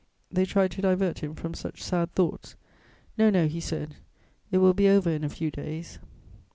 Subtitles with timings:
[0.31, 2.55] They tried to divert him from such sad thoughts:
[3.19, 3.97] "'No, no,' he said;
[4.51, 5.99] 'it will be over in a few days.'"